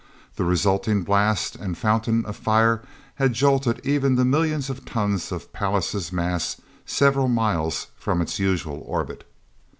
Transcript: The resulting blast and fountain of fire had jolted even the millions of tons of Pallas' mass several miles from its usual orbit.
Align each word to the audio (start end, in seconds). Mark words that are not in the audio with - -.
The 0.35 0.43
resulting 0.45 1.03
blast 1.03 1.55
and 1.55 1.77
fountain 1.77 2.25
of 2.25 2.35
fire 2.35 2.81
had 3.17 3.33
jolted 3.33 3.79
even 3.85 4.15
the 4.15 4.25
millions 4.25 4.67
of 4.67 4.83
tons 4.83 5.31
of 5.31 5.53
Pallas' 5.53 6.11
mass 6.11 6.59
several 6.87 7.27
miles 7.27 7.85
from 7.97 8.19
its 8.19 8.39
usual 8.39 8.81
orbit. 8.87 9.31